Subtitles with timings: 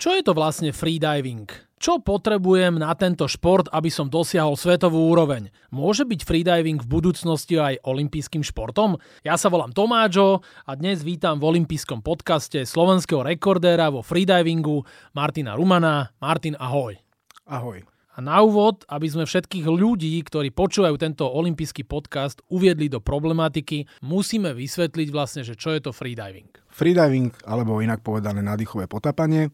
[0.00, 1.44] Čo je to vlastne freediving?
[1.76, 5.52] Čo potrebujem na tento šport, aby som dosiahol svetovú úroveň?
[5.68, 8.96] Môže byť freediving v budúcnosti aj olympijským športom?
[9.20, 15.52] Ja sa volám Tomáčo a dnes vítam v olympijskom podcaste slovenského rekordéra vo freedivingu Martina
[15.52, 16.16] Rumana.
[16.16, 16.96] Martin, ahoj.
[17.44, 17.84] Ahoj.
[18.16, 23.84] A na úvod, aby sme všetkých ľudí, ktorí počúvajú tento olympijský podcast, uviedli do problematiky,
[24.00, 26.48] musíme vysvetliť vlastne, že čo je to freediving.
[26.72, 29.52] Freediving, alebo inak povedané nádychové potapanie,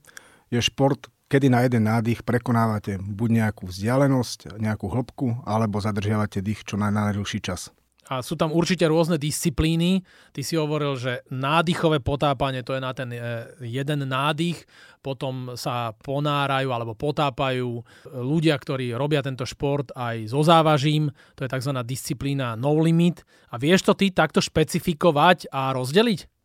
[0.50, 6.62] je šport, kedy na jeden nádych prekonávate buď nejakú vzdialenosť, nejakú hĺbku, alebo zadržiavate dých
[6.62, 7.74] čo na najdlhší čas.
[8.06, 10.06] A sú tam určite rôzne disciplíny.
[10.30, 13.18] Ty si hovoril, že nádychové potápanie to je na ten e,
[13.66, 14.62] jeden nádych,
[15.02, 17.82] potom sa ponárajú alebo potápajú
[18.14, 21.10] ľudia, ktorí robia tento šport aj so závažím.
[21.34, 21.72] To je tzv.
[21.82, 23.26] disciplína no limit.
[23.50, 26.35] A vieš to ty takto špecifikovať a rozdeliť?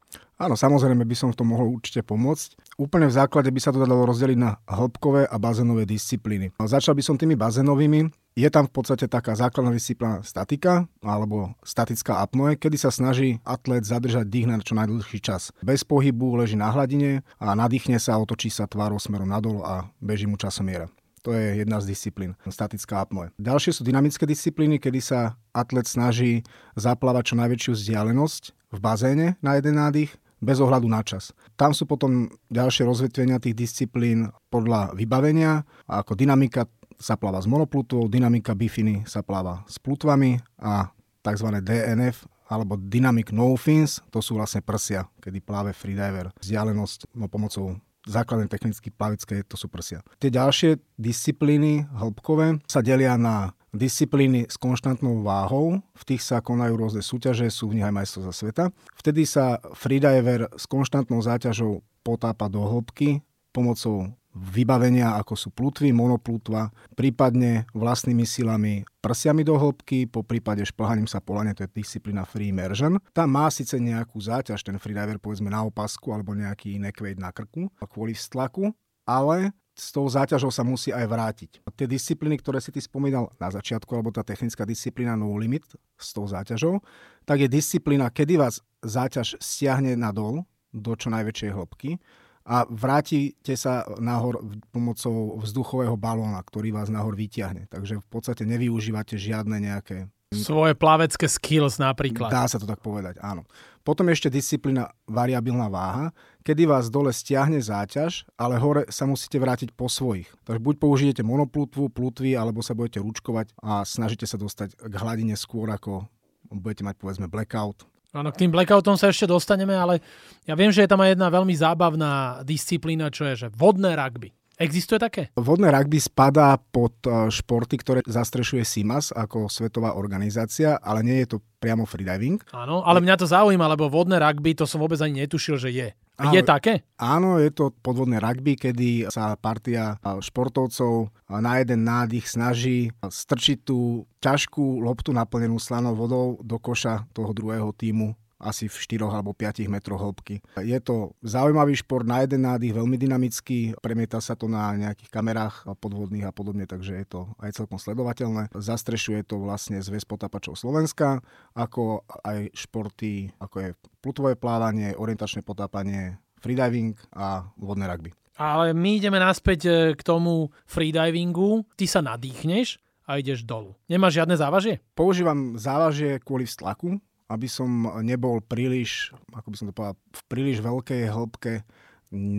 [0.41, 2.57] Áno, samozrejme by som v tom mohol určite pomôcť.
[2.82, 6.49] Úplne v základe by sa to dalo rozdeliť na hĺbkové a bazénové disciplíny.
[6.57, 8.10] Začal by som tými bazénovými.
[8.34, 13.85] Je tam v podstate taká základná disciplína statika alebo statická apnoe, kedy sa snaží atlet
[13.85, 15.54] zadržať dých na čo najdlhší čas.
[15.62, 20.26] Bez pohybu leží na hladine a nadýchne sa, otočí sa tvárou smerom nadol a beží
[20.26, 20.90] mu časomiera.
[21.21, 23.30] To je jedna z disciplín, statická apnoe.
[23.37, 26.41] Ďalšie sú dynamické disciplíny, kedy sa atlet snaží
[26.74, 31.31] zaplávať čo najväčšiu vzdialenosť v bazéne na jeden nádych bez ohľadu na čas.
[31.53, 36.65] Tam sú potom ďalšie rozvetvenia tých disciplín podľa vybavenia, ako dynamika
[37.01, 40.89] sa pláva s monoplutvou, dynamika bifiny sa pláva s plutvami a
[41.21, 41.47] tzv.
[41.62, 47.79] DNF alebo Dynamic No Fins, to sú vlastne prsia, kedy pláve freediver vzdialenosť no, pomocou
[48.03, 50.03] základnej technicky plavické, to sú prsia.
[50.19, 56.76] Tie ďalšie disciplíny hĺbkové sa delia na disciplíny s konštantnou váhou, v tých sa konajú
[56.76, 58.64] rôzne súťaže, sú v nich aj majstrovstvá sveta.
[59.00, 66.72] Vtedy sa freediver s konštantnou záťažou potápa do hĺbky pomocou vybavenia, ako sú plutvy, monoplutva,
[66.96, 72.48] prípadne vlastnými silami prsiami do hĺbky, po prípade šplhaním sa polane, to je disciplína free
[72.48, 72.96] immersion.
[73.12, 77.68] Tam má síce nejakú záťaž ten freediver, povedzme na opasku alebo nejaký nekvejt na krku
[77.92, 78.72] kvôli stlaku,
[79.04, 81.52] ale s tou záťažou sa musí aj vrátiť.
[81.74, 85.66] Tie disciplíny, ktoré si ty spomínal na začiatku, alebo tá technická disciplína no limit
[85.97, 86.86] s tou záťažou,
[87.25, 91.97] tak je disciplína, kedy vás záťaž stiahne nadol do čo najväčšej hĺbky
[92.46, 97.66] a vrátite sa nahor pomocou vzduchového balóna, ktorý vás nahor vyťahne.
[97.66, 102.31] Takže v podstate nevyužívate žiadne nejaké svoje plavecké skills napríklad.
[102.31, 103.44] Dá sa to tak povedať, áno.
[103.84, 106.16] Potom ešte disciplína variabilná váha,
[106.46, 110.30] kedy vás dole stiahne záťaž, ale hore sa musíte vrátiť po svojich.
[110.46, 115.34] Takže buď použijete monoplutvu, plutvy, alebo sa budete ručkovať a snažíte sa dostať k hladine
[115.36, 116.06] skôr, ako
[116.53, 117.84] budete mať povedzme blackout.
[118.12, 120.03] Áno, k tým blackoutom sa ešte dostaneme, ale
[120.44, 124.36] ja viem, že je tam aj jedna veľmi zábavná disciplína, čo je, že vodné rugby.
[124.62, 125.34] Existuje také?
[125.34, 131.34] Vodné rugby spadá pod e, športy, ktoré zastrešuje SIMAS ako svetová organizácia, ale nie je
[131.34, 132.38] to priamo freediving.
[132.54, 135.90] Áno, ale mňa to zaujíma, lebo vodné rugby, to som vôbec ani netušil, že je.
[136.22, 136.86] Áno, je také?
[137.02, 144.06] Áno, je to podvodné rugby, kedy sa partia športovcov na jeden nádych snaží strčiť tú
[144.22, 149.69] ťažkú loptu naplnenú slanou vodou do koša toho druhého týmu asi v 4 alebo 5
[149.69, 150.41] metroch hĺbky.
[150.59, 155.69] Je to zaujímavý šport na jeden nádych, veľmi dynamický, premieta sa to na nejakých kamerách
[155.78, 158.50] podvodných a podobne, takže je to aj celkom sledovateľné.
[158.51, 161.22] Zastrešuje to vlastne zväz potápačov Slovenska,
[161.53, 163.69] ako aj športy, ako je
[164.01, 168.12] plutové plávanie, orientačné potápanie, freediving a vodné rugby.
[168.41, 171.62] Ale my ideme naspäť e, k tomu freedivingu.
[171.78, 173.78] Ty sa nadýchneš a ideš dolu.
[173.85, 174.81] Nemáš žiadne závažie?
[174.97, 176.97] Používam závažie kvôli vztlaku,
[177.31, 181.64] aby som nebol príliš, ako by som to povedal, v príliš veľkej hĺbke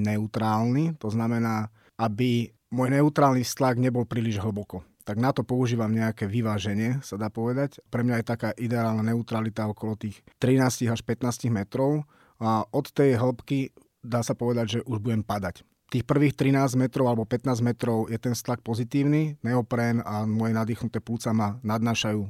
[0.04, 1.00] neutrálny.
[1.00, 4.84] To znamená, aby môj neutrálny stlak nebol príliš hlboko.
[5.02, 7.82] Tak na to používam nejaké vyváženie, sa dá povedať.
[7.90, 12.06] Pre mňa je taká ideálna neutralita okolo tých 13 až 15 metrov
[12.38, 15.66] a od tej hĺbky dá sa povedať, že už budem padať.
[15.90, 21.02] Tých prvých 13 metrov alebo 15 metrov je ten stlak pozitívny, neoprén a moje nadýchnuté
[21.02, 22.22] plúca ma nadnášajú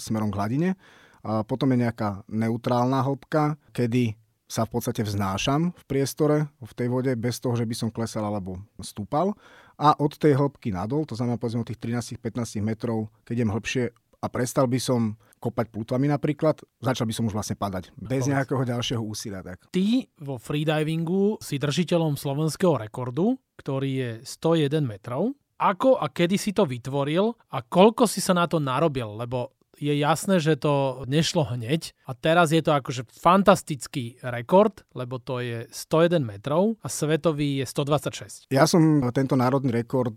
[0.00, 0.70] smerom k hladine
[1.22, 4.18] a potom je nejaká neutrálna hĺbka, kedy
[4.50, 8.28] sa v podstate vznášam v priestore, v tej vode, bez toho, že by som klesal
[8.28, 9.32] alebo stúpal.
[9.80, 13.84] A od tej hĺbky nadol, to znamená povedzme od tých 13-15 metrov, keď idem hĺbšie
[14.22, 17.90] a prestal by som kopať plutvami napríklad, začal by som už vlastne padať.
[17.98, 19.42] Bez nejakého ďalšieho úsilia.
[19.42, 19.72] Tak.
[19.74, 25.34] Ty vo freedivingu si držiteľom slovenského rekordu, ktorý je 101 metrov.
[25.58, 29.18] Ako a kedy si to vytvoril a koľko si sa na to narobil?
[29.18, 35.18] Lebo je jasné, že to nešlo hneď a teraz je to akože fantastický rekord, lebo
[35.18, 38.54] to je 101 metrov a svetový je 126.
[38.54, 40.14] Ja som tento národný rekord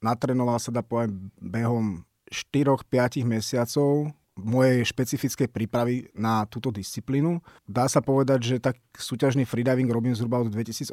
[0.00, 4.08] natrenoval sa dá povedať behom 4-5 mesiacov
[4.42, 7.40] mojej špecifickej prípravy na túto disciplínu.
[7.64, 10.92] Dá sa povedať, že tak súťažný freediving robím zhruba od 2018.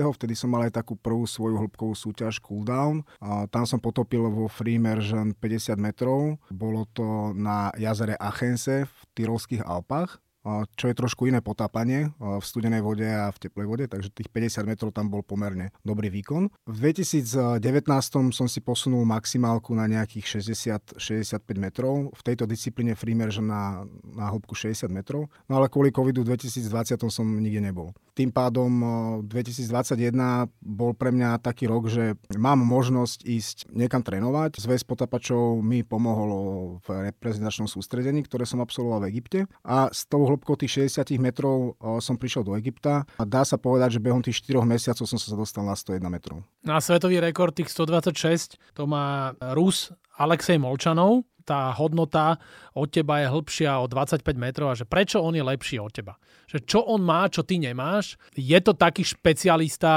[0.00, 3.02] Vtedy som mal aj takú prvú svoju hĺbkovú súťaž cooldown.
[3.18, 6.38] A tam som potopil vo free immersion 50 metrov.
[6.48, 10.24] Bolo to na jazere Achense v Tyrolských Alpách
[10.76, 14.68] čo je trošku iné potápanie v studenej vode a v teplej vode, takže tých 50
[14.68, 16.52] metrov tam bol pomerne dobrý výkon.
[16.68, 17.64] V 2019
[18.30, 20.44] som si posunul maximálku na nejakých
[20.96, 26.22] 60-65 metrov, v tejto disciplíne freemersion na, na hĺbku 60 metrov, no ale kvôli covidu
[26.22, 27.96] 2020 som nikde nebol.
[28.14, 28.70] Tým pádom
[29.26, 30.14] 2021
[30.62, 34.62] bol pre mňa taký rok, že mám možnosť ísť niekam trénovať.
[34.62, 36.30] Zväz potapačov mi pomohol
[36.86, 42.18] v reprezentačnom sústredení, ktoré som absolvoval v Egypte a s tou tých 60 metrov som
[42.18, 45.62] prišiel do Egypta a dá sa povedať, že behom tých 4 mesiacov som sa dostal
[45.62, 46.42] na 101 metrov.
[46.66, 52.40] Na svetový rekord tých 126 to má Rus Alexej Molčanov, tá hodnota
[52.72, 56.16] od teba je hĺbšia o 25 metrov a že prečo on je lepší od teba.
[56.48, 58.16] Že čo on má, čo ty nemáš.
[58.32, 59.92] Je to taký špecialista,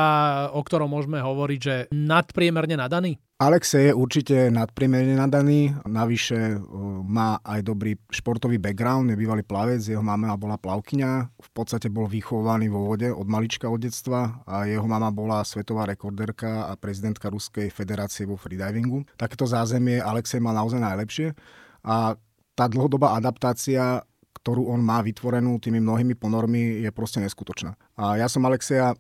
[0.52, 3.16] o ktorom môžeme hovoriť, že nadpriemerne nadaný?
[3.38, 6.58] Alexej je určite nadpriemerne nadaný, navyše
[7.06, 12.10] má aj dobrý športový background, je bývalý plavec, jeho mama bola plavkyňa, v podstate bol
[12.10, 17.30] vychovaný vo vode od malička od detstva a jeho mama bola svetová rekorderka a prezidentka
[17.30, 19.06] Ruskej federácie vo freedivingu.
[19.22, 21.38] Takéto zázemie Alexej mal naozaj najlepšie
[21.86, 22.18] a
[22.58, 24.02] tá dlhodobá adaptácia
[24.38, 27.76] ktorú on má vytvorenú tými mnohými ponormi, je proste neskutočná.
[28.00, 28.96] A ja som Alexeja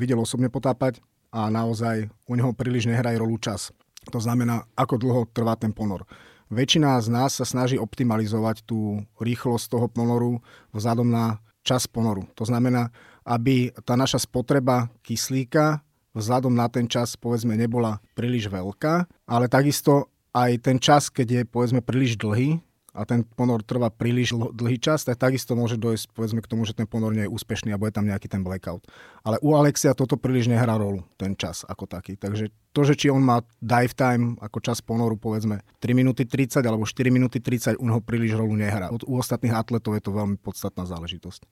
[0.00, 3.70] videl osobne potápať, a naozaj u neho príliš nehraje rolu čas.
[4.14, 6.06] To znamená, ako dlho trvá ten ponor.
[6.46, 10.38] Väčšina z nás sa snaží optimalizovať tú rýchlosť toho ponoru
[10.70, 12.22] vzhľadom na čas ponoru.
[12.38, 12.94] To znamená,
[13.26, 15.82] aby tá naša spotreba kyslíka
[16.14, 21.42] vzhľadom na ten čas povedzme nebola príliš veľká, ale takisto aj ten čas, keď je
[21.42, 22.62] povedzme príliš dlhý,
[22.96, 26.72] a ten ponor trvá príliš dlhý čas, tak takisto môže dojsť povedzme k tomu, že
[26.72, 28.88] ten ponor nie je úspešný a bude tam nejaký ten blackout.
[29.20, 32.16] Ale u Alexia toto príliš nehrá rolu, ten čas ako taký.
[32.16, 36.64] Takže to, že či on má dive time ako čas ponoru povedzme 3 minúty 30
[36.64, 38.88] alebo 4 minúty 30, u neho príliš rolu nehrá.
[38.88, 41.44] U ostatných atletov je to veľmi podstatná záležitosť.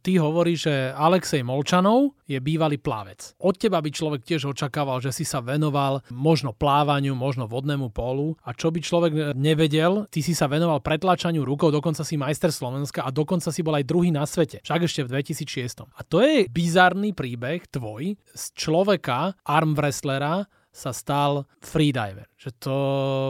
[0.00, 3.36] Ty hovoríš, že Alexej Molčanov je bývalý plavec.
[3.36, 8.32] Od teba by človek tiež očakával, že si sa venoval možno plávaniu, možno vodnému polu
[8.40, 13.04] a čo by človek nevedel, ty si sa venoval pretlačaniu rukou, dokonca si majster Slovenska
[13.04, 15.84] a dokonca si bol aj druhý na svete, však ešte v 2006.
[15.92, 22.30] A to je bizarný príbeh tvoj z človeka, arm wrestlera, sa stal freediver.
[22.38, 22.76] Že to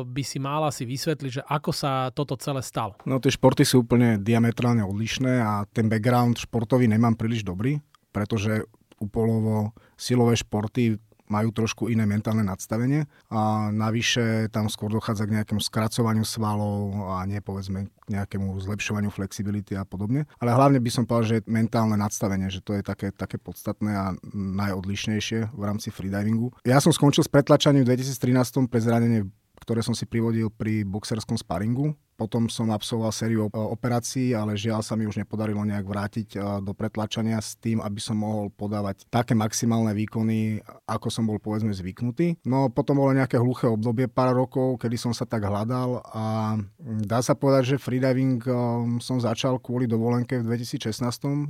[0.06, 3.00] by si mal asi vysvetliť, že ako sa toto celé stalo.
[3.08, 7.80] No tie športy sú úplne diametrálne odlišné a ten background športový nemám príliš dobrý,
[8.12, 8.68] pretože
[9.00, 15.62] upolovo silové športy majú trošku iné mentálne nadstavenie a navyše tam skôr dochádza k nejakému
[15.62, 20.26] skracovaniu svalov a nie povedzme k nejakému zlepšovaniu flexibility a podobne.
[20.42, 24.06] Ale hlavne by som povedal, že mentálne nadstavenie, že to je také, také podstatné a
[24.34, 26.50] najodlišnejšie v rámci freedivingu.
[26.66, 29.30] Ja som skončil s pretlačaním v 2013 pre zranenie
[29.60, 34.92] ktoré som si privodil pri boxerskom sparingu potom som absolvoval sériu operácií, ale žiaľ sa
[34.92, 39.32] mi už nepodarilo nejak vrátiť e, do pretlačania s tým, aby som mohol podávať také
[39.32, 42.36] maximálne výkony, ako som bol povedzme zvyknutý.
[42.44, 46.60] No potom bolo nejaké hluché obdobie pár rokov, kedy som sa tak hľadal a
[47.08, 48.52] dá sa povedať, že freediving e,
[49.00, 51.00] som začal kvôli dovolenke v 2016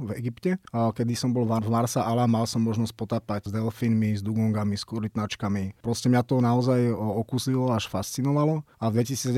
[0.07, 4.23] v Egypte, kedy som bol v Marsa Ala, mal som možnosť potápať s delfínmi, s
[4.23, 5.83] dugongami, s kuritnačkami.
[5.83, 9.35] Proste mňa to naozaj okusilo, až fascinovalo a v 2017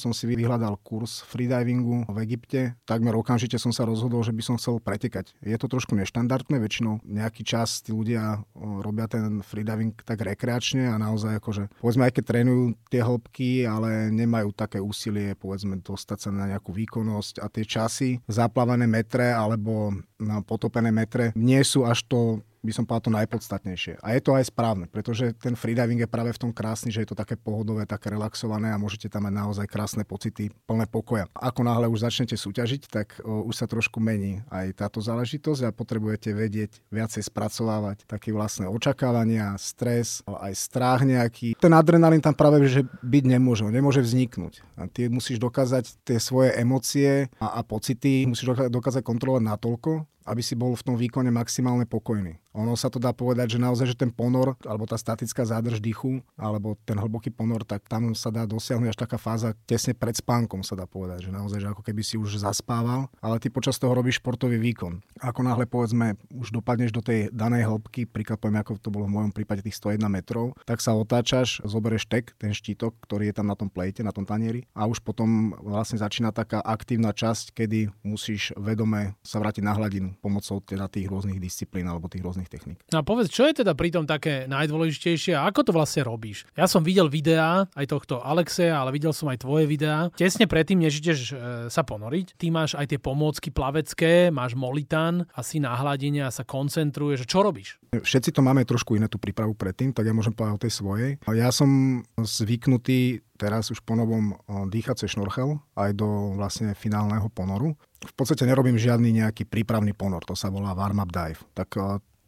[0.00, 4.42] som si vyhľadal začal kurz freedivingu v Egypte, takmer okamžite som sa rozhodol, že by
[4.42, 5.36] som chcel pretekať.
[5.44, 10.96] Je to trošku neštandardné, väčšinou nejaký čas tí ľudia robia ten freediving tak rekreačne a
[10.96, 16.30] naozaj akože, povedzme aj keď trénujú tie hĺbky, ale nemajú také úsilie, povedzme, dostať sa
[16.32, 22.06] na nejakú výkonnosť a tie časy, zaplavané metre alebo na potopené metre nie sú až
[22.08, 23.98] to by som povedal to najpodstatnejšie.
[24.00, 27.10] A je to aj správne, pretože ten freediving je práve v tom krásny, že je
[27.10, 31.26] to také pohodové, také relaxované a môžete tam mať naozaj krásne pocity, plné pokoja.
[31.34, 35.74] Ako náhle už začnete súťažiť, tak o, už sa trošku mení aj táto záležitosť a
[35.74, 41.58] potrebujete vedieť viacej spracovávať také vlastné očakávania, stres, aj strach nejaký.
[41.58, 44.62] Ten adrenalín tam práve že byť nemôže, nemôže vzniknúť.
[44.78, 50.42] A ty musíš dokázať tie svoje emócie a, a pocity, musíš dokázať kontrolovať natoľko, aby
[50.42, 52.38] si bol v tom výkone maximálne pokojný.
[52.52, 56.20] Ono sa to dá povedať, že naozaj, že ten ponor, alebo tá statická zádrž dýchu,
[56.36, 60.60] alebo ten hlboký ponor, tak tam sa dá dosiahnuť až taká fáza tesne pred spánkom,
[60.60, 63.96] sa dá povedať, že naozaj, že ako keby si už zaspával, ale ty počas toho
[63.96, 65.00] robíš športový výkon.
[65.20, 69.16] Ako náhle povedzme, už dopadneš do tej danej hĺbky, príklad poviem, ako to bolo v
[69.16, 73.48] mojom prípade tých 101 metrov, tak sa otáčaš, zoberieš tek, ten štítok, ktorý je tam
[73.48, 77.92] na tom plejte, na tom tanieri a už potom vlastne začína taká aktívna časť, kedy
[78.02, 82.78] musíš vedome sa vrátiť na hladinu pomocou teda tých rôznych disciplín alebo tých rôznych techník.
[82.90, 86.46] No a povedz, čo je teda pritom také najdôležitejšie a ako to vlastne robíš?
[86.56, 90.08] Ja som videl videá aj tohto Alexeja, ale videl som aj tvoje videá.
[90.14, 91.34] Tesne predtým, než ideš e,
[91.68, 96.46] sa ponoriť, ty máš aj tie pomôcky plavecké, máš molitán asi na hladine a sa
[96.46, 97.26] koncentruješ.
[97.28, 97.82] Čo robíš?
[97.92, 101.10] Všetci to máme trošku iné tú prípravu predtým, tak ja môžem povedať o tej svojej.
[101.28, 107.74] Ja som zvyknutý teraz už po novom dýchať cez šnorchel aj do vlastne finálneho ponoru.
[108.00, 111.42] V podstate nerobím žiadny nejaký prípravný ponor, to sa volá warm-up dive.
[111.52, 111.68] Tak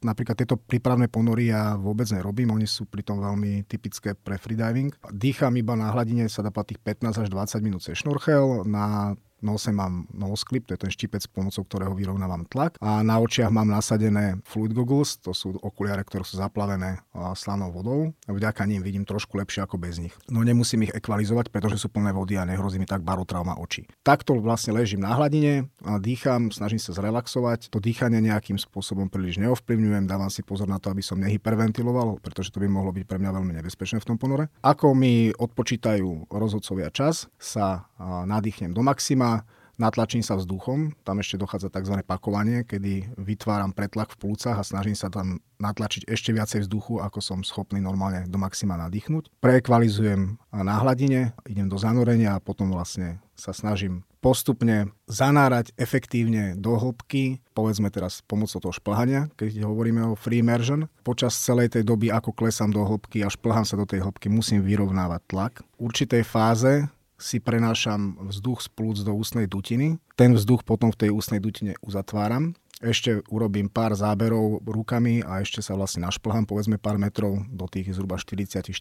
[0.05, 4.93] napríklad tieto prípravné ponory ja vôbec nerobím, oni sú pritom veľmi typické pre freediving.
[5.11, 9.69] Dýcham iba na hladine, sa dá tých 15 až 20 minút cez šnorchel, na nose
[9.69, 13.69] mám nose clip, to je ten štipec, pomocou ktorého vyrovnávam tlak a na očiach mám
[13.69, 17.05] nasadené fluid goggles, to sú okuliare, ktoré sú zaplavené
[17.37, 18.17] slanou vodou.
[18.25, 20.17] Vďaka ním vidím trošku lepšie ako bez nich.
[20.33, 23.85] No nemusím ich ekvalizovať, pretože sú plné vody a nehrozí mi tak barotrauma očí.
[24.01, 27.69] Takto vlastne ležím na hladine, a dýcham, snažím sa zrelaxovať.
[27.69, 32.49] To dýchanie nejakým spôsobom príliš neovplyvňujem, dávam si pozor na to, aby som nehyperventiloval, pretože
[32.49, 34.49] to by mohlo byť pre mňa veľmi nebezpečné v tom ponore.
[34.65, 39.47] Ako mi odpočítajú rozhodcovia čas, sa nadýchnem do maxima,
[39.79, 42.03] natlačím sa vzduchom, tam ešte dochádza tzv.
[42.07, 47.19] pakovanie, kedy vytváram pretlak v plúcach a snažím sa tam natlačiť ešte viacej vzduchu, ako
[47.19, 49.43] som schopný normálne do maxima nadýchnuť.
[49.43, 56.81] Preekvalizujem na hladine, idem do zanorenia a potom vlastne sa snažím postupne zanárať efektívne do
[56.81, 60.89] hĺbky, povedzme teraz pomocou toho šplhania, keď hovoríme o free immersion.
[61.05, 64.65] Počas celej tej doby, ako klesám do hĺbky a šplhám sa do tej hĺbky, musím
[64.65, 65.53] vyrovnávať tlak.
[65.77, 69.99] V určitej fáze si prenášam vzduch z plúc do ústnej dutiny.
[70.19, 72.59] Ten vzduch potom v tej ústnej dutine uzatváram.
[72.83, 77.95] Ešte urobím pár záberov rukami a ešte sa vlastne našplhám povedzme pár metrov do tých
[77.95, 78.75] zhruba 40-45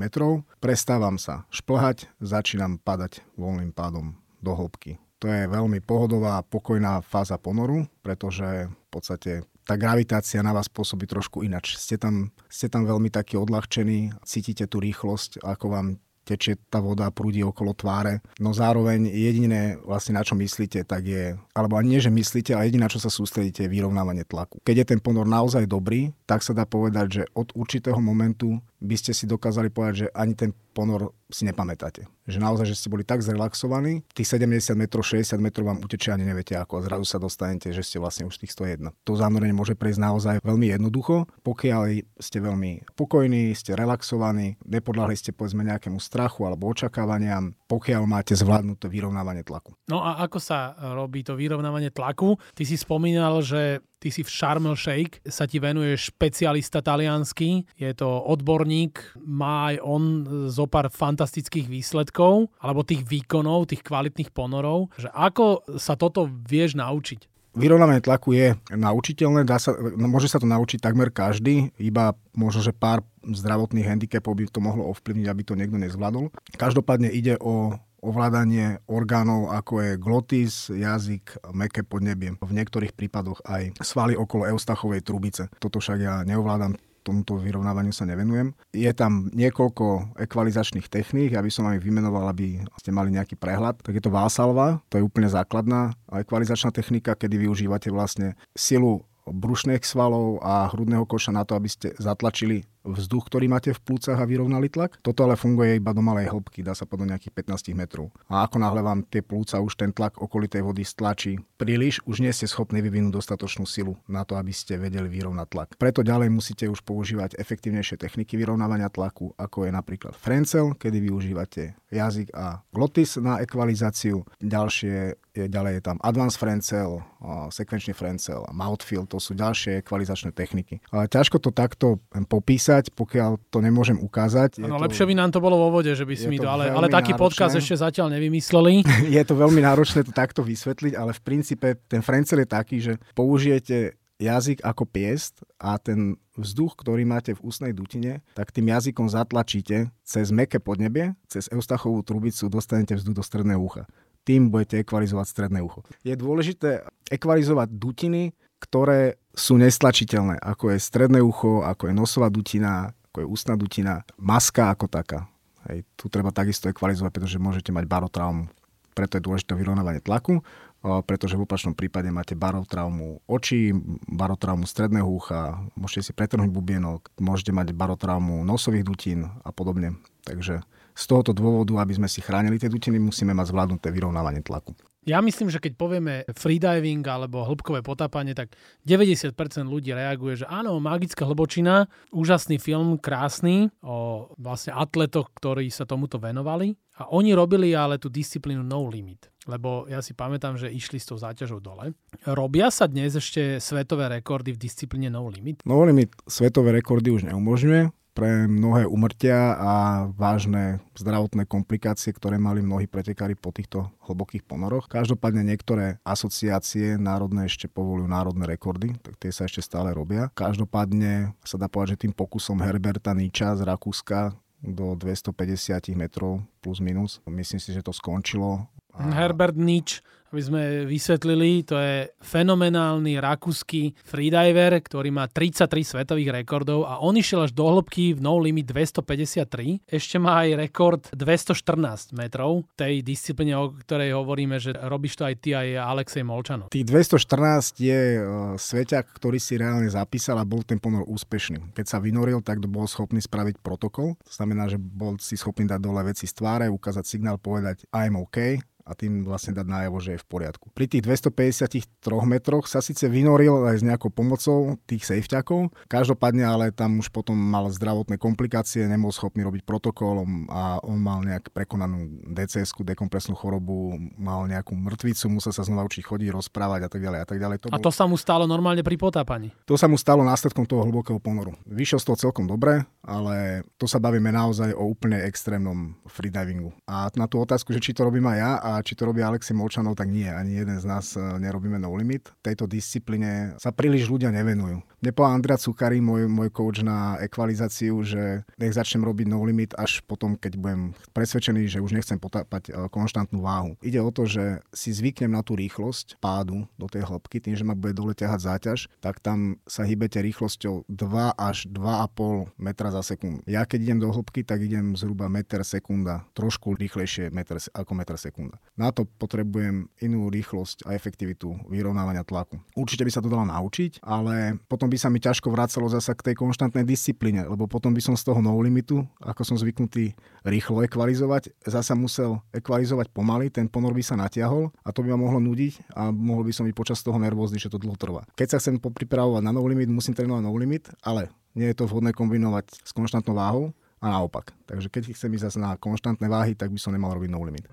[0.00, 0.42] metrov.
[0.58, 4.96] Prestávam sa šplhať, začínam padať voľným pádom do hĺbky.
[5.20, 9.32] To je veľmi pohodová, pokojná fáza ponoru, pretože v podstate
[9.68, 11.76] tá gravitácia na vás pôsobí trošku inač.
[11.76, 15.86] Ste tam, ste tam veľmi taký odľahčení, cítite tú rýchlosť, ako vám
[16.28, 18.20] tečie tá voda, prúdi okolo tváre.
[18.36, 22.68] No zároveň jediné vlastne na čo myslíte, tak je, alebo ani nie, že myslíte, ale
[22.68, 24.60] jediné, na čo sa sústredíte, je vyrovnávanie tlaku.
[24.60, 28.94] Keď je ten ponor naozaj dobrý, tak sa dá povedať, že od určitého momentu by
[28.94, 32.06] ste si dokázali povedať, že ani ten ponor si nepamätáte.
[32.30, 36.22] Že naozaj, že ste boli tak zrelaxovaní, tých 70 metrov, 60 metrov vám utečia ani
[36.22, 38.94] neviete ako a zrazu sa dostanete, že ste vlastne už tých 101.
[39.02, 45.34] To zánorenie môže prejsť naozaj veľmi jednoducho, pokiaľ ste veľmi pokojní, ste relaxovaní, nepodľahli ste
[45.34, 49.78] povedzme nejakému strachu alebo očakávaniam, pokiaľ máte zvládnuté vyrovnávanie tlaku.
[49.86, 52.34] No a ako sa robí to vyrovnávanie tlaku?
[52.58, 57.66] Ty si spomínal, že Ty si v Sharm el Sheikh, sa ti venuje špecialista taliansky,
[57.74, 60.02] je to odborník, má aj on
[60.46, 66.78] zo pár fantastických výsledkov, alebo tých výkonov, tých kvalitných ponorov, že ako sa toto vieš
[66.78, 67.37] naučiť?
[67.58, 72.62] Vyrovnávanie tlaku je naučiteľné, dá sa, no môže sa to naučiť takmer každý, iba možno,
[72.62, 76.30] že pár zdravotných handicapov by to mohlo ovplyvniť, aby to niekto nezvládol.
[76.54, 82.38] Každopádne ide o ovládanie orgánov, ako je glotis, jazyk, meké podnebie.
[82.38, 85.50] V niektorých prípadoch aj svaly okolo eustachovej trubice.
[85.58, 88.52] Toto však ja neovládam, tomuto vyrovnávaniu sa nevenujem.
[88.74, 93.80] Je tam niekoľko ekvalizačných techník, aby som vám ich vymenoval, aby ste mali nejaký prehľad.
[93.80, 99.84] Tak je to Valsalva, to je úplne základná ekvalizačná technika, kedy využívate vlastne silu brušných
[99.84, 102.64] svalov a hrudného koša na to, aby ste zatlačili
[102.94, 105.00] vzduch, ktorý máte v plúcach a vyrovnali tlak.
[105.04, 108.12] Toto ale funguje iba do malej hĺbky, dá sa povedať nejakých 15 metrov.
[108.28, 112.32] A ako náhle vám tie plúca už ten tlak okolitej vody stlačí príliš, už nie
[112.32, 115.68] ste schopní vyvinúť dostatočnú silu na to, aby ste vedeli vyrovnať tlak.
[115.74, 121.74] Preto ďalej musíte už používať efektívnejšie techniky vyrovnávania tlaku, ako je napríklad Frencel, kedy využívate
[121.90, 124.22] jazyk a glotis na ekvalizáciu.
[124.38, 127.02] Ďalšie je, ďalej je tam Advanced Frencel,
[127.50, 130.78] sekvenčný Frencel a Mouthfeel, to sú ďalšie ekvalizačné techniky.
[130.94, 131.98] Ale ťažko to takto
[132.30, 134.62] popísať, pokiaľ to nemôžem ukázať.
[134.62, 136.86] No, lepšie by nám to bolo vo vode, že by si mi to, ale, ale
[136.86, 137.24] taký náročné.
[137.26, 138.86] podcast ešte zatiaľ nevymysleli.
[139.18, 142.92] je to veľmi náročné to takto vysvetliť, ale v princípe ten Frencel je taký, že
[143.18, 149.06] použijete jazyk ako piest a ten vzduch, ktorý máte v ústnej dutine, tak tým jazykom
[149.10, 153.86] zatlačíte cez meké podnebie, cez eustachovú trubicu dostanete vzduch do stredného ucha
[154.28, 155.88] tým budete ekvalizovať stredné ucho.
[156.04, 162.90] Je dôležité ekvalizovať dutiny, ktoré sú nestlačiteľné, ako je stredné ucho, ako je nosová dutina,
[163.14, 165.30] ako je ústna dutina, maska ako taká.
[165.70, 168.50] Hej, tu treba takisto ekvalizovať, pretože môžete mať barotraumu.
[168.98, 170.42] Preto je dôležité vyrovnávanie tlaku,
[170.82, 173.70] pretože v opačnom prípade máte barotraumu očí,
[174.10, 179.94] barotraumu stredného ucha, môžete si pretrhnúť bubienok, môžete mať barotraumu nosových dutín a podobne.
[180.26, 180.66] Takže
[180.98, 184.74] z tohoto dôvodu, aby sme si chránili tie dutiny, musíme mať zvládnuté vyrovnávanie tlaku.
[185.08, 188.52] Ja myslím, že keď povieme freediving alebo hĺbkové potápanie, tak
[188.84, 189.32] 90%
[189.64, 196.20] ľudí reaguje, že áno, magická hlbočina, úžasný film, krásny, o vlastne atletoch, ktorí sa tomuto
[196.20, 196.76] venovali.
[197.00, 199.32] A oni robili ale tú disciplínu no limit.
[199.48, 201.96] Lebo ja si pamätám, že išli s tou záťažou dole.
[202.28, 205.64] Robia sa dnes ešte svetové rekordy v disciplíne no limit?
[205.64, 209.72] No limit svetové rekordy už neumožňuje pre mnohé umrtia a
[210.10, 214.90] vážne zdravotné komplikácie, ktoré mali mnohí pretekári po týchto hlbokých ponoroch.
[214.90, 220.34] Každopádne niektoré asociácie národné ešte povolujú národné rekordy, tak tie sa ešte stále robia.
[220.34, 226.82] Každopádne sa dá povedať, že tým pokusom Herberta Niča z Rakúska do 250 metrov plus
[226.82, 227.22] minus.
[227.30, 228.66] Myslím si, že to skončilo.
[228.98, 229.14] A...
[229.14, 236.84] Herbert Nič aby sme vysvetlili, to je fenomenálny rakúsky freediver, ktorý má 33 svetových rekordov
[236.84, 239.88] a on išiel až do hĺbky v no limit 253.
[239.88, 245.34] Ešte má aj rekord 214 metrov, tej disciplíne, o ktorej hovoríme, že robíš to aj
[245.40, 246.68] ty, aj Alexej Molčanov.
[246.68, 251.72] Tých 214 je uh, sveťak, ktorý si reálne zapísal a bol ten ponor úspešný.
[251.72, 254.20] Keď sa vynoril, tak bol schopný spraviť protokol.
[254.20, 258.20] To znamená, že bol si schopný dať dole veci z tváre, ukázať signál, povedať I'm
[258.20, 260.70] OK, a tým vlastne dať najavo, že je v poriadku.
[260.74, 261.86] Pri tých 253
[262.26, 267.38] metroch sa síce vynoril aj s nejakou pomocou tých safeťakov, každopádne ale tam už potom
[267.38, 273.94] mal zdravotné komplikácie, nebol schopný robiť protokol a on mal nejak prekonanú dcs dekompresnú chorobu,
[274.16, 277.56] mal nejakú mŕtvicu, musel sa znova učiť chodiť, rozprávať a tak ďalej a tak ďalej.
[277.62, 277.94] To a to bol...
[277.94, 279.52] sa mu stalo normálne pri potápaní?
[279.68, 281.52] To sa mu stalo následkom toho hlbokého ponoru.
[281.68, 286.72] Vyšiel z toho celkom dobre, ale to sa bavíme naozaj o úplne extrémnom freedivingu.
[286.88, 289.52] A na tú otázku, že či to robím aj ja a či to robí Alexi
[289.52, 290.28] Molčanov, tak nie.
[290.28, 292.32] Ani jeden z nás e, nerobíme no limit.
[292.40, 294.80] Tejto disciplíne sa príliš ľudia nevenujú.
[294.98, 299.70] Mne povedal Andrea Cukari, môj, môj coach na ekvalizáciu, že nech začnem robiť no limit
[299.78, 300.82] až potom, keď budem
[301.14, 303.78] presvedčený, že už nechcem potápať e, konštantnú váhu.
[303.84, 307.62] Ide o to, že si zvyknem na tú rýchlosť pádu do tej hĺbky, tým, že
[307.62, 313.06] ma bude dole ťahať záťaž, tak tam sa hýbete rýchlosťou 2 až 2,5 metra za
[313.06, 313.46] sekundu.
[313.46, 318.16] Ja keď idem do hĺbky, tak idem zhruba meter sekunda, trošku rýchlejšie meter, ako meter
[318.18, 318.58] sekunda.
[318.74, 322.58] Na to potrebujem inú rýchlosť a efektivitu vyrovnávania tlaku.
[322.74, 326.32] Určite by sa to dalo naučiť, ale potom by sa mi ťažko vracalo zasa k
[326.32, 330.14] tej konštantnej disciplíne, lebo potom by som z toho no limitu, ako som zvyknutý
[330.46, 335.18] rýchlo ekvalizovať, zasa musel ekvalizovať pomaly, ten ponor by sa natiahol a to by ma
[335.18, 338.22] mohlo nudiť a mohol by som byť počas toho nervózny, že to dlho trvá.
[338.38, 341.90] Keď sa chcem popripravovať na no limit, musím trénovať no limit, ale nie je to
[341.90, 344.54] vhodné kombinovať s konštantnou váhou a naopak.
[344.66, 347.66] Takže keď chcem ísť zase na konštantné váhy, tak by som nemal robiť no limit.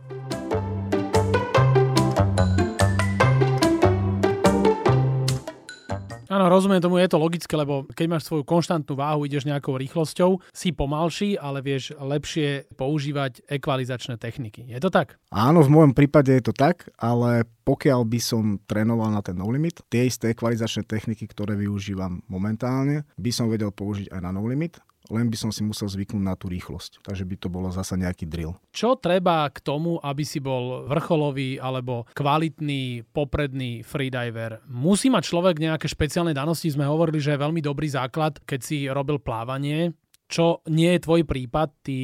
[6.35, 10.43] Áno, rozumiem tomu, je to logické, lebo keď máš svoju konštantnú váhu, ideš nejakou rýchlosťou,
[10.51, 14.67] si pomalší, ale vieš lepšie používať ekvalizačné techniky.
[14.67, 15.15] Je to tak?
[15.31, 19.47] Áno, v môjom prípade je to tak, ale pokiaľ by som trénoval na ten no
[19.47, 24.43] limit, tie isté ekvalizačné techniky, ktoré využívam momentálne, by som vedel použiť aj na no
[24.43, 27.05] limit len by som si musel zvyknúť na tú rýchlosť.
[27.05, 28.57] Takže by to bolo zasa nejaký drill.
[28.73, 34.61] Čo treba k tomu, aby si bol vrcholový alebo kvalitný popredný freediver?
[34.69, 36.71] Musí mať človek nejaké špeciálne danosti?
[36.71, 39.93] Sme hovorili, že je veľmi dobrý základ, keď si robil plávanie,
[40.25, 41.97] čo nie je tvoj prípad, ty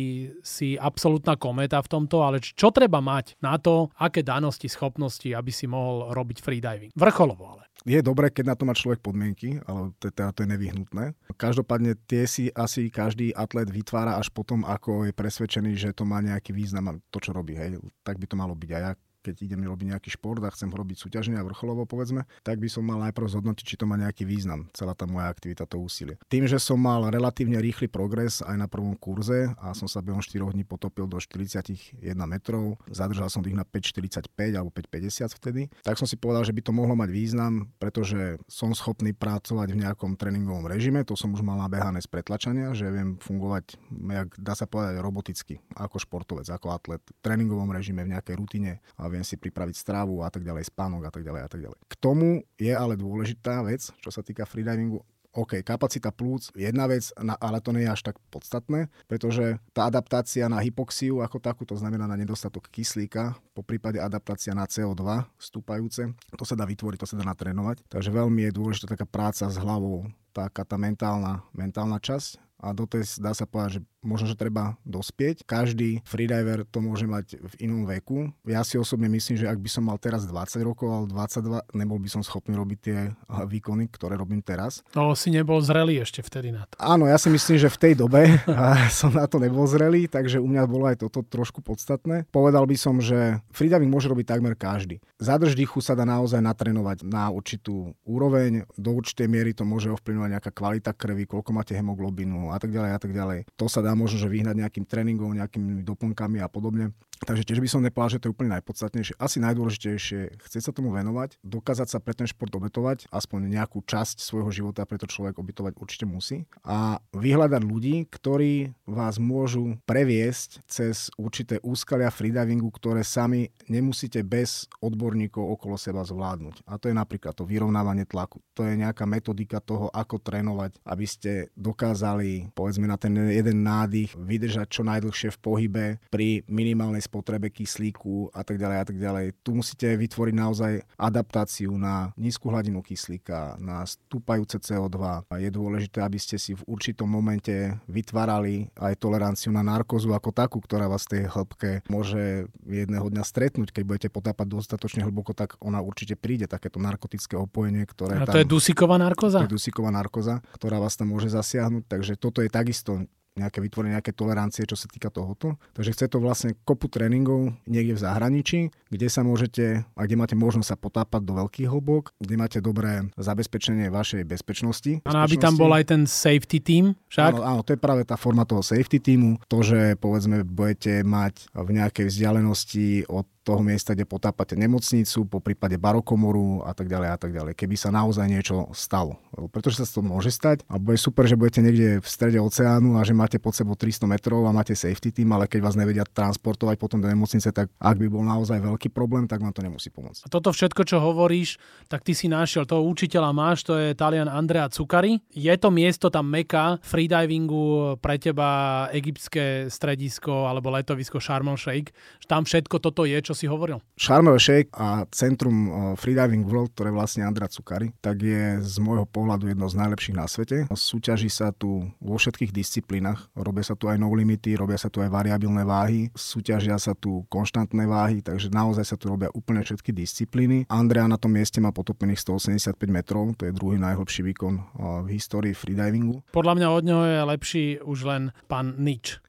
[0.45, 5.49] si absolútna kometa v tomto, ale čo treba mať na to, aké danosti, schopnosti, aby
[5.49, 6.93] si mohol robiť freediving?
[6.93, 11.17] Vrcholovo ale je dobré, keď na to má človek podmienky, ale teda to je nevyhnutné.
[11.33, 16.21] Každopádne tie si asi každý atlet vytvára až potom, ako je presvedčený, že to má
[16.21, 17.57] nejaký význam to, čo robí.
[17.57, 17.81] Hej.
[18.05, 18.69] Tak by to malo byť.
[18.73, 22.25] A ja keď idem robiť nejaký šport a chcem ho robiť súťažne a vrcholovo povedzme,
[22.41, 25.69] tak by som mal najprv zhodnotiť, či to má nejaký význam, celá tá moja aktivita,
[25.69, 26.17] to úsilie.
[26.27, 30.19] Tým, že som mal relatívne rýchly progres aj na prvom kurze a som sa behom
[30.19, 36.01] 4 dní potopil do 41 metrov, zadržal som ich na 5,45 alebo 5,50 vtedy, tak
[36.01, 40.17] som si povedal, že by to mohlo mať význam, pretože som schopný pracovať v nejakom
[40.17, 44.65] tréningovom režime, to som už mal nabehané z pretlačania, že viem fungovať, jak dá sa
[44.65, 49.35] povedať, roboticky, ako športovec, ako atlet, v tréningovom režime, v nejakej rutine a viem si
[49.35, 51.79] pripraviť stravu a tak ďalej, spánok a tak ďalej a tak ďalej.
[51.85, 57.07] K tomu je ale dôležitá vec, čo sa týka freedivingu, OK, kapacita plúc jedna vec,
[57.15, 61.79] ale to nie je až tak podstatné, pretože tá adaptácia na hypoxiu ako takú, to
[61.79, 66.11] znamená na nedostatok kyslíka po prípade adaptácia na CO2 stúpajúce.
[66.35, 67.79] To sa dá vytvoriť, to sa dá natrénovať.
[67.87, 70.03] Takže veľmi je dôležitá taká práca s hlavou,
[70.35, 74.77] taká tá mentálna, mentálna časť a do tej dá sa povedať, že možno, že treba
[74.85, 75.45] dospieť.
[75.45, 78.33] Každý freediver to môže mať v inom veku.
[78.45, 82.01] Ja si osobne myslím, že ak by som mal teraz 20 rokov, ale 22, nebol
[82.01, 84.81] by som schopný robiť tie výkony, ktoré robím teraz.
[84.97, 86.75] No, si nebol zrelý ešte vtedy na to.
[86.81, 88.41] Áno, ja si myslím, že v tej dobe
[88.99, 92.25] som na to nebol zrelý, takže u mňa bolo aj toto trošku podstatné.
[92.33, 94.97] Povedal by som, že freediving môže robiť takmer každý.
[95.21, 100.29] Zadrž dýchu sa dá naozaj natrénovať na určitú úroveň, do určitej miery to môže ovplyvňovať
[100.33, 103.39] nejaká kvalita krvi, koľko máte hemoglobinu a tak ďalej a tak ďalej.
[103.53, 106.91] To sa dá možno, že vyhnať nejakým tréningom, nejakými doplnkami a podobne.
[107.21, 109.13] Takže tiež by som nepovedal, že to je úplne najpodstatnejšie.
[109.21, 114.17] Asi najdôležitejšie, chce sa tomu venovať, dokázať sa pre ten šport obetovať, aspoň nejakú časť
[114.17, 116.49] svojho života preto človek obetovať určite musí.
[116.65, 124.65] A vyhľadať ľudí, ktorí vás môžu previesť cez určité úskalia freedivingu, ktoré sami nemusíte bez
[124.81, 126.65] odborníkov okolo seba zvládnuť.
[126.65, 128.41] A to je napríklad to vyrovnávanie tlaku.
[128.57, 134.17] To je nejaká metodika toho, ako trénovať, aby ste dokázali, povedzme na ten jeden nádych,
[134.17, 139.25] vydržať čo najdlhšie v pohybe pri minimálnej spotrebe kyslíku a tak ďalej a tak ďalej.
[139.43, 145.27] Tu musíte vytvoriť naozaj adaptáciu na nízku hladinu kyslíka, na stúpajúce CO2.
[145.27, 150.31] A je dôležité, aby ste si v určitom momente vytvárali aj toleranciu na narkózu ako
[150.31, 153.75] takú, ktorá vás v tej hĺbke môže jedného dňa stretnúť.
[153.75, 158.39] Keď budete potápať dostatočne hlboko, tak ona určite príde, takéto narkotické opojenie, ktoré A to
[158.39, 159.43] tam, je dusíková narkoza?
[159.43, 163.03] To je dusíková narkoza, ktorá vás tam môže zasiahnuť, takže toto je takisto
[163.35, 165.55] nejaké vytvorenie nejaké tolerancie, čo sa týka tohoto.
[165.75, 168.59] Takže chce to vlastne kopu tréningov niekde v zahraničí,
[168.91, 173.07] kde sa môžete a kde máte možnosť sa potápať do veľkých hlbok, kde máte dobré
[173.15, 175.03] zabezpečenie vašej bezpečnosti.
[175.07, 177.31] Áno, aby tam bol aj ten safety team, však?
[177.35, 179.39] Áno, áno, to je práve tá forma toho safety teamu.
[179.47, 185.41] To, že povedzme budete mať v nejakej vzdialenosti od toho miesta, kde potápate nemocnicu, po
[185.41, 189.17] prípade barokomoru a tak ďalej a tak ďalej, keby sa naozaj niečo stalo.
[189.49, 193.01] Pretože sa to môže stať a bude super, že budete niekde v strede oceánu a
[193.01, 196.77] že máte pod sebou 300 metrov a máte safety team, ale keď vás nevedia transportovať
[196.77, 200.25] potom do nemocnice, tak ak by bol naozaj veľký problém, tak vám to nemusí pomôcť.
[200.25, 201.57] A toto všetko, čo hovoríš,
[201.89, 205.17] tak ty si našiel toho učiteľa máš, to je Talian Andrea Cukari.
[205.33, 211.89] Je to miesto tam meka freedivingu pre teba egyptské stredisko alebo letovisko Sharm el Sheikh.
[212.29, 213.79] Tam všetko toto je, čo čo si hovoril?
[213.95, 219.07] Sharm el Sheikh a Centrum Freediving World, ktoré vlastne Andra Cukari, tak je z môjho
[219.07, 220.67] pohľadu jedno z najlepších na svete.
[220.67, 223.31] Súťaží sa tu vo všetkých disciplínach.
[223.39, 227.23] Robia sa tu aj no limity, robia sa tu aj variabilné váhy, súťažia sa tu
[227.31, 230.67] konštantné váhy, takže naozaj sa tu robia úplne všetky disciplíny.
[230.67, 234.59] Andrea na tom mieste má potopených 185 metrov, to je druhý najhlbší výkon
[235.05, 236.19] v histórii freedivingu.
[236.35, 239.23] Podľa mňa od neho je lepší už len pán Nič.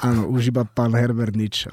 [0.00, 1.68] Áno, už iba pán Herbert nič.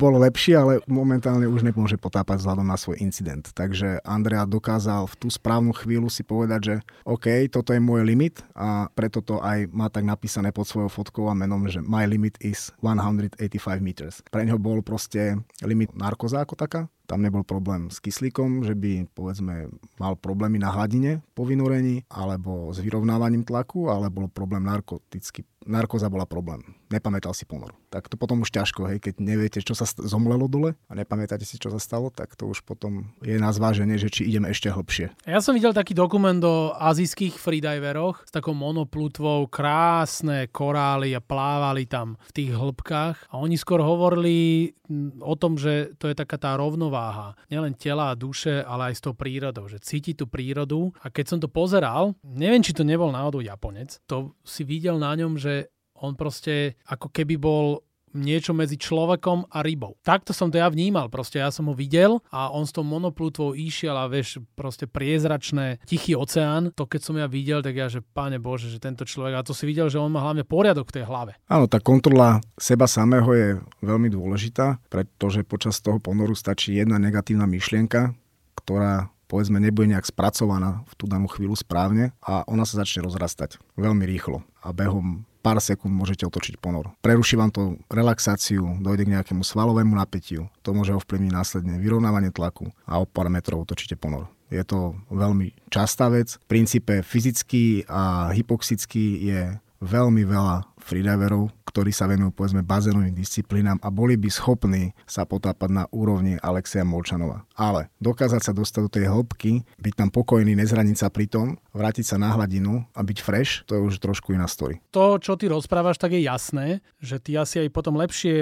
[0.00, 3.48] Bol lepší, ale momentálne už nemôže potápať vzhľadom na svoj incident.
[3.56, 6.74] Takže Andrea dokázal v tú správnu chvíľu si povedať, že
[7.08, 11.30] OK, toto je môj limit a preto to aj má tak napísané pod svojou fotkou
[11.30, 13.42] a menom, že my limit is 185
[13.80, 14.20] meters.
[14.28, 19.06] Pre neho bol proste limit narkoza ako taká, tam nebol problém s kyslíkom, že by
[19.14, 19.70] povedzme
[20.02, 25.46] mal problémy na hladine po vynorení alebo s vyrovnávaním tlaku, ale bol problém narkotický.
[25.66, 26.62] Narkoza bola problém.
[26.94, 27.74] Nepamätal si ponor.
[27.90, 31.58] Tak to potom už ťažko, hej, keď neviete, čo sa zomlelo dole a nepamätáte si,
[31.58, 35.26] čo sa stalo, tak to už potom je na zváženie, že či ideme ešte hlbšie.
[35.26, 41.90] Ja som videl taký dokument o azijských freediveroch s takou monoplutvou, krásne korály a plávali
[41.90, 44.70] tam v tých hĺbkách a oni skôr hovorili
[45.18, 47.36] o tom, že to je taká tá rovnováha rovnováha.
[47.52, 49.68] Nielen tela a duše, ale aj s tou prírodou.
[49.68, 50.92] Že cíti tú prírodu.
[51.04, 55.12] A keď som to pozeral, neviem, či to nebol náhodou Japonec, to si videl na
[55.12, 57.80] ňom, že on proste ako keby bol
[58.16, 60.00] niečo medzi človekom a rybou.
[60.00, 63.52] Takto som to ja vnímal, proste ja som ho videl a on s tou monoplutvou
[63.52, 66.72] išiel a vieš, proste priezračné, tichý oceán.
[66.74, 69.52] To keď som ja videl, tak ja, že páne Bože, že tento človek, a to
[69.52, 71.36] si videl, že on má hlavne poriadok v tej hlave.
[71.46, 73.48] Áno, tá kontrola seba samého je
[73.84, 78.16] veľmi dôležitá, pretože počas toho ponoru stačí jedna negatívna myšlienka,
[78.56, 83.58] ktorá povedzme nebude nejak spracovaná v tú danú chvíľu správne a ona sa začne rozrastať
[83.74, 86.90] veľmi rýchlo a behom pár sekúnd môžete otočiť ponor.
[87.06, 92.74] Preruší vám to relaxáciu, dojde k nejakému svalovému napätiu, to môže ovplyvniť následne vyrovnávanie tlaku
[92.82, 94.26] a o pár metrov otočíte ponor.
[94.50, 96.42] Je to veľmi častá vec.
[96.42, 99.40] V princípe fyzický a hypoxický je
[99.82, 105.70] veľmi veľa freediverov, ktorí sa venujú povedzme bazénovým disciplínám a boli by schopní sa potápať
[105.74, 107.42] na úrovni Alexia Molčanova.
[107.58, 112.06] Ale dokázať sa dostať do tej hĺbky, byť tam pokojný, nezraniť sa pri tom, vrátiť
[112.06, 114.78] sa na hladinu a byť fresh, to je už trošku iná story.
[114.94, 118.32] To, čo ty rozprávaš, tak je jasné, že ty asi aj potom lepšie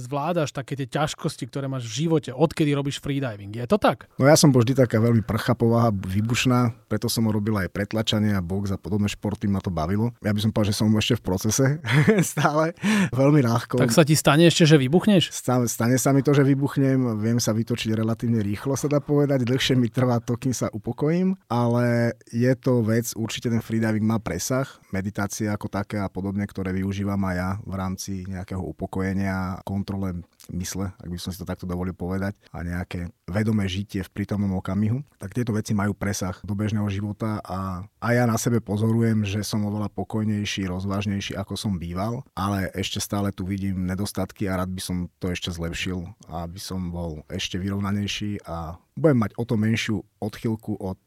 [0.00, 3.52] zvládaš také tie ťažkosti, ktoré máš v živote, odkedy robíš freediving.
[3.52, 4.08] Je to tak?
[4.16, 8.32] No ja som bol vždy taká veľmi prcha povaha, vybušná, preto som robil aj pretlačanie
[8.34, 10.16] a box a podobné športy, ma to bavilo.
[10.24, 11.64] Ja by som povedal, že som ešte v procese
[12.32, 12.76] stále,
[13.10, 13.80] veľmi ľahko.
[13.80, 15.34] Tak sa ti stane ešte, že vybuchneš?
[15.34, 19.44] Stane, stane sa mi to, že vybuchnem, viem sa vytočiť relatívne rýchlo, sa dá povedať,
[19.46, 24.22] dlhšie mi trvá to, kým sa upokojím, ale je to vec, určite ten freediving má
[24.22, 30.22] presah, meditácia ako také a podobne, ktoré využívam aj ja v rámci nejakého upokojenia, kontrole
[30.48, 34.56] mysle, ak by som si to takto dovolil povedať, a nejaké vedomé žitie v prítomnom
[34.56, 39.28] okamihu, tak tieto veci majú presah do bežného života a, a ja na sebe pozorujem,
[39.28, 44.58] že som oveľa pokojnejší, rozvážnejší, ako som býval, ale ešte stále tu vidím nedostatky a
[44.58, 49.44] rád by som to ešte zlepšil, aby som bol ešte vyrovnanejší a budem mať o
[49.48, 51.00] to menšiu odchylku od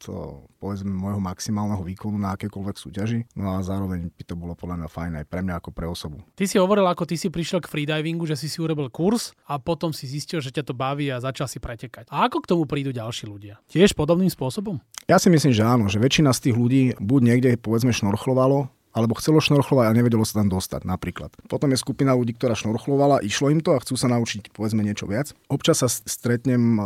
[0.57, 3.19] povedzme môjho maximálneho výkonu na akékoľvek súťaži.
[3.37, 6.17] No a zároveň by to bolo podľa mňa fajn aj pre mňa ako pre osobu.
[6.33, 9.55] Ty si hovoril, ako ty si prišiel k freedivingu, že si si urobil kurz a
[9.61, 12.11] potom si zistil, že ťa to baví a začal si pretekať.
[12.11, 13.63] A ako k tomu prídu ďalší ľudia?
[13.71, 14.83] Tiež podobným spôsobom?
[15.07, 19.17] Ja si myslím, že áno, že väčšina z tých ľudí buď niekde povedzme šnorchlovalo, alebo
[19.17, 21.33] chcelo šnorchlovať a nevedelo sa tam dostať napríklad.
[21.49, 25.09] Potom je skupina ľudí, ktorá šnorchlovala, išlo im to a chcú sa naučiť povedzme niečo
[25.09, 25.33] viac.
[25.49, 26.77] Občas sa stretnem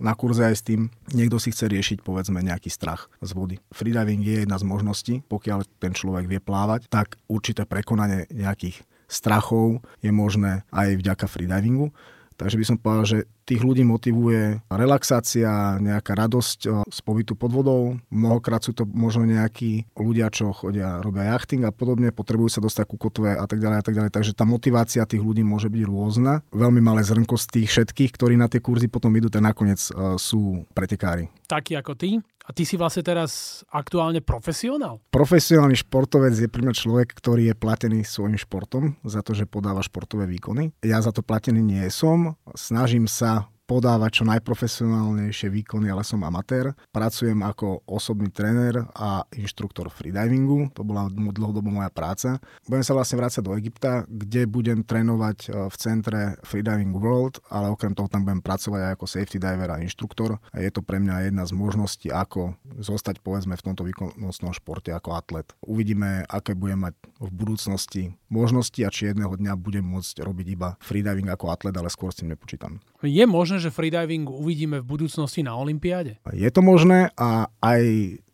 [0.00, 3.60] na kurze aj s tým, niekto si chce riešiť povedzme nejaký strach z vody.
[3.68, 8.80] Freediving je jedna z možností, pokiaľ ten človek vie plávať, tak určité prekonanie nejakých
[9.12, 11.92] strachov je možné aj vďaka freedivingu.
[12.32, 16.58] Takže by som povedal, že tých ľudí motivuje relaxácia, nejaká radosť
[16.90, 17.82] z pobytu pod vodou.
[18.10, 22.84] Mnohokrát sú to možno nejakí ľudia, čo chodia, robia jachting a podobne, potrebujú sa dostať
[22.88, 24.10] ku kotve a tak ďalej a tak ďalej.
[24.10, 26.42] Takže tá motivácia tých ľudí môže byť rôzna.
[26.50, 29.78] Veľmi malé zrnko z tých všetkých, ktorí na tie kurzy potom idú, tak nakoniec
[30.18, 31.30] sú pretekári.
[31.46, 32.18] Takí ako ty?
[32.42, 34.98] A ty si vlastne teraz aktuálne profesionál?
[35.14, 40.26] Profesionálny športovec je pri človek, ktorý je platený svojim športom za to, že podáva športové
[40.26, 40.74] výkony.
[40.82, 42.34] Ja za to platený nie som.
[42.58, 46.76] Snažím sa podávať čo najprofesionálnejšie výkony, ale som amatér.
[46.92, 52.36] Pracujem ako osobný tréner a inštruktor freedivingu, to bola dlhodobo moja práca.
[52.68, 57.72] Budem sa vlastne vrácať do Egypta, kde budem trénovať e, v centre Freediving World, ale
[57.72, 60.36] okrem toho tam budem pracovať aj ako safety diver a inštruktor.
[60.52, 64.92] A je to pre mňa jedna z možností, ako zostať povedzme v tomto výkonnostnom športe
[64.92, 65.48] ako atlet.
[65.64, 70.76] Uvidíme, aké budem mať v budúcnosti možnosti a či jedného dňa budem môcť robiť iba
[70.84, 72.80] freediving ako atlet, ale skôr s tým nepočítam.
[73.04, 76.18] Je možné, že freediving uvidíme v budúcnosti na Olympiáde?
[76.34, 77.82] Je to možné a aj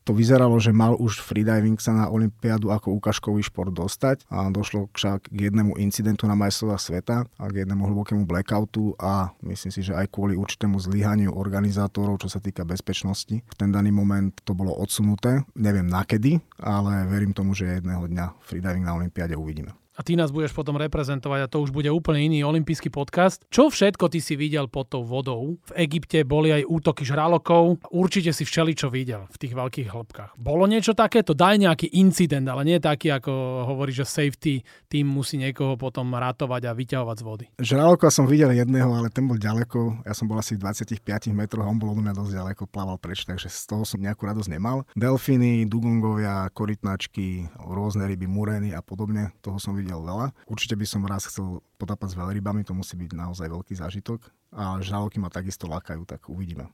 [0.09, 4.89] to vyzeralo, že mal už freediving sa na Olympiádu ako ukážkový šport dostať a došlo
[4.97, 9.85] však k jednému incidentu na majstrovstvách sveta a k jednému hlbokému blackoutu a myslím si,
[9.85, 13.45] že aj kvôli určitému zlyhaniu organizátorov, čo sa týka bezpečnosti.
[13.45, 18.41] V ten daný moment to bolo odsunuté, neviem nakedy, ale verím tomu, že jedného dňa
[18.49, 22.31] freediving na Olympiáde uvidíme a ty nás budeš potom reprezentovať a to už bude úplne
[22.31, 23.43] iný olimpijský podcast.
[23.51, 25.59] Čo všetko ty si videl pod tou vodou?
[25.67, 27.83] V Egypte boli aj útoky žralokov.
[27.91, 30.39] Určite si všeli čo videl v tých veľkých hĺbkach.
[30.39, 31.35] Bolo niečo takéto?
[31.35, 36.63] Daj nejaký incident, ale nie taký, ako hovorí, že safety tým musí niekoho potom ratovať
[36.71, 37.45] a vyťahovať z vody.
[37.59, 40.07] Žraloka som videl jedného, ale ten bol ďaleko.
[40.07, 41.03] Ja som bol asi 25
[41.35, 44.23] metrov a on bol od mňa dosť ďaleko, plával preč, takže z toho som nejakú
[44.29, 44.87] radosť nemal.
[44.95, 50.37] Delfíny, dugongovia, korytnačky, rôzne ryby, murény a podobne, toho som videl videl veľa.
[50.45, 54.29] Určite by som raz chcel potápať s veľrybami, to musí byť naozaj veľký zážitok.
[54.53, 56.69] A žraloky ma takisto lákajú, tak uvidíme.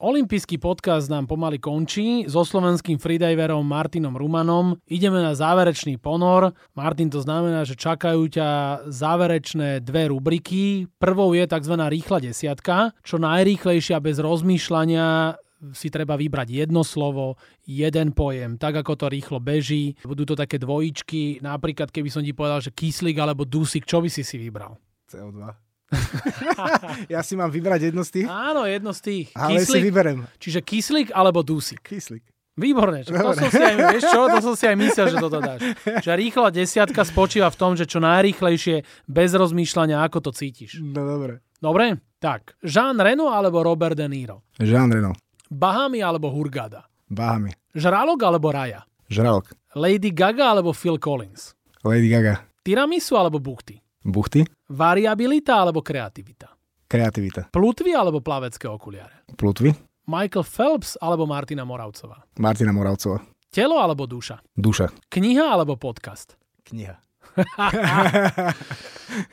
[0.00, 2.24] Olympijský podcast nám pomaly končí.
[2.24, 6.56] So slovenským freediverom Martinom Rumanom ideme na záverečný ponor.
[6.72, 8.48] Martin, to znamená, že čakajú ťa
[8.88, 10.88] záverečné dve rubriky.
[10.96, 11.76] Prvou je tzv.
[11.76, 15.36] rýchla desiatka, čo najrýchlejšia bez rozmýšľania
[15.76, 17.36] si treba vybrať jedno slovo,
[17.68, 20.00] jeden pojem, tak ako to rýchlo beží.
[20.00, 24.08] Budú to také dvojičky, napríklad keby som ti povedal, že kyslík alebo dusík, čo by
[24.08, 24.80] si si vybral?
[25.12, 25.69] CO2.
[27.12, 28.26] ja si mám vybrať jedno z tých?
[28.30, 29.26] Áno, jedno z tých.
[29.34, 30.18] Ale kyslík, si vyberem.
[30.38, 31.82] Čiže kyslík alebo dusík?
[31.82, 32.22] Kyslík.
[32.60, 35.38] Výborné, čo, to som si aj, vieš čo, to som si aj myslel, že toto
[35.40, 35.60] dáš.
[36.04, 40.82] Čiže rýchla desiatka spočíva v tom, že čo najrýchlejšie, bez rozmýšľania, ako to cítiš.
[40.82, 41.40] No dobre.
[41.56, 41.96] Dobre?
[42.20, 44.44] Tak, Jean Reno alebo Robert De Niro?
[44.60, 45.16] Jean Reno.
[45.48, 46.84] Bahami alebo Hurgada?
[47.08, 47.54] Bahami.
[47.72, 48.84] Žralok alebo Raja?
[49.08, 49.56] Žralok.
[49.74, 51.56] Lady Gaga alebo Phil Collins?
[51.80, 52.44] Lady Gaga.
[52.60, 53.80] Tiramisu alebo buchty?
[54.04, 54.44] Buchty.
[54.72, 56.48] Variabilita alebo kreativita?
[56.88, 57.52] Kreativita.
[57.52, 59.28] Plutvy alebo plavecké okuliare?
[59.36, 59.76] Plutvy.
[60.08, 62.24] Michael Phelps alebo Martina Moravcová?
[62.40, 63.20] Martina Moravcová.
[63.52, 64.40] Telo alebo duša?
[64.56, 64.88] Duša.
[65.12, 66.34] Kniha alebo podcast?
[66.64, 66.96] Kniha.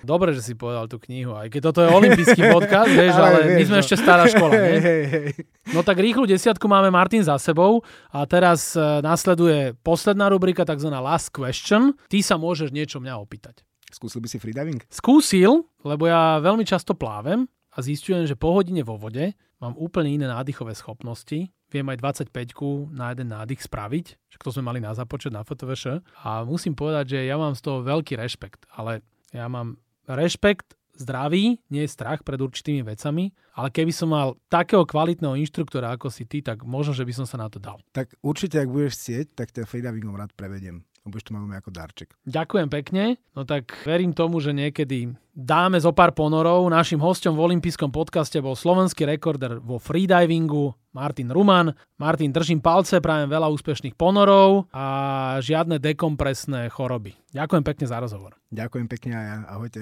[0.06, 3.39] Dobre, že si povedal tú knihu, aj keď toto je olimpijský podcast, vieš, ale, ale
[3.45, 3.84] vieš, my sme no.
[3.86, 4.51] ešte stará škola.
[4.53, 4.77] Nie?
[4.88, 5.27] Hej, hej.
[5.73, 7.82] No tak rýchlu desiatku máme Martin za sebou
[8.13, 10.89] a teraz uh, nasleduje posledná rubrika, tzv.
[10.93, 11.93] last question.
[12.08, 13.66] Ty sa môžeš niečo mňa opýtať.
[13.88, 14.84] Skúsil by si freediving?
[14.91, 19.32] Skúsil, lebo ja veľmi často plávem a zistujem, že po hodine vo vode
[19.63, 21.50] mám úplne iné nádychové schopnosti.
[21.67, 26.00] Viem aj 25 na jeden nádych spraviť, že to sme mali na započet na FTVŠ.
[26.23, 29.04] A musím povedať, že ja mám z toho veľký rešpekt, ale
[29.36, 29.76] ja mám
[30.08, 35.93] rešpekt zdravý, nie je strach pred určitými vecami, ale keby som mal takého kvalitného inštruktora
[35.93, 37.78] ako si ty, tak možno, že by som sa na to dal.
[37.93, 42.10] Tak určite, ak budeš chcieť, tak ten freedivingom rád prevediem budeš to mať ako darček.
[42.28, 43.04] Ďakujem pekne.
[43.34, 46.65] No tak verím tomu, že niekedy dáme zo pár ponorov.
[46.67, 51.78] Našim hostom v olympijskom podcaste bol slovenský rekorder vo freedivingu Martin Ruman.
[52.02, 57.13] Martin, držím palce, prajem veľa úspešných ponorov a žiadne dekompresné choroby.
[57.38, 58.34] Ďakujem pekne za rozhovor.
[58.50, 59.38] Ďakujem pekne aj ja.
[59.54, 59.82] Ahojte.